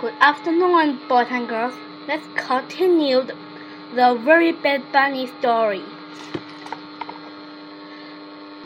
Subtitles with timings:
[0.00, 1.74] Good afternoon, boys and girls.
[2.08, 3.20] Let's continue
[3.94, 5.84] the very bad bunny story.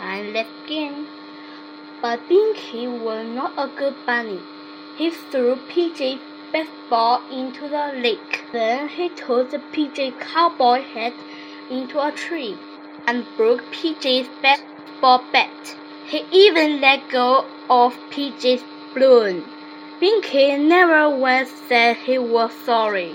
[0.01, 1.09] And let's begin.
[2.01, 4.39] But Binky was not a good bunny.
[4.97, 6.21] He threw PJ's
[6.53, 8.45] baseball into the lake.
[8.53, 11.15] Then he tossed the PJ cowboy hat
[11.69, 12.57] into a tree
[13.09, 15.77] and broke PJ's baseball bat.
[16.07, 18.63] He even let go of PJ's
[18.95, 19.45] balloon.
[20.01, 23.15] Binky never once said he was sorry.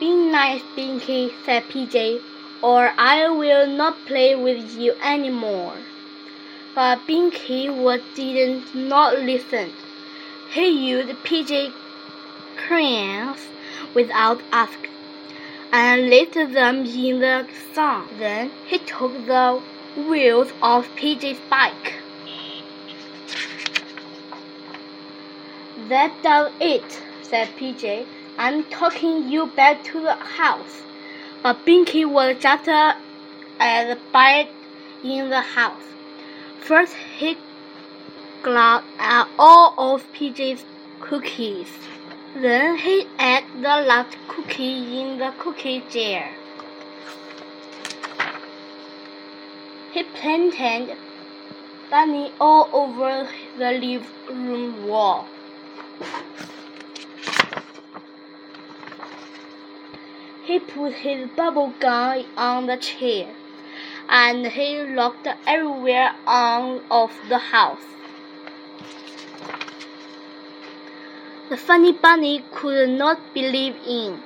[0.00, 2.22] Be nice, Binky, said PJ,
[2.62, 5.74] or I will not play with you anymore.
[6.74, 9.72] But Binky was didn't not listen.
[10.52, 11.74] He used PJ
[12.56, 13.46] crayons
[13.94, 14.90] without asking
[15.70, 18.08] and left them in the sun.
[18.18, 19.60] Then he took the
[19.96, 22.03] wheels off PJ's bike.
[25.88, 28.06] That does it, said PJ.
[28.38, 30.82] I'm taking you back to the house.
[31.42, 32.94] But Binky was just uh,
[33.58, 34.48] as bad
[35.02, 35.82] in the house.
[36.60, 37.36] First, he
[38.42, 40.64] gobbled at all of PJ's
[41.00, 41.68] cookies.
[42.36, 46.30] Then he ate the last cookie in the cookie jar.
[49.92, 50.96] He planted
[51.90, 53.28] bunny all over
[53.58, 55.26] the living room wall.
[60.44, 63.34] He put his bubble gum on the chair,
[64.08, 67.86] and he looked everywhere out of the house.
[71.48, 74.22] The Funnybunny could not believe in.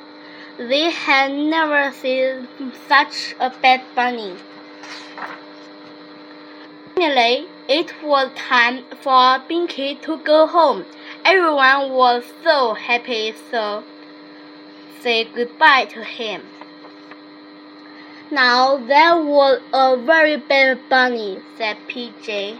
[0.57, 2.49] They had never seen
[2.89, 4.37] such a bad bunny.
[6.97, 10.85] Finally, it was time for Binky to go home.
[11.31, 13.85] Everyone was so happy, so
[15.03, 16.41] say goodbye to him.
[18.31, 22.59] Now that was a very bad bunny, said PJ.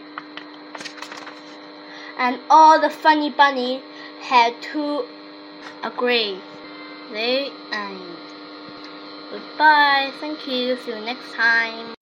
[2.19, 3.81] And all the Funnybunny
[4.21, 5.07] had to
[5.83, 6.39] agree.
[7.11, 8.17] They end.
[9.31, 10.13] Goodbye.
[10.21, 10.77] Thank you.
[10.85, 11.98] See you next time.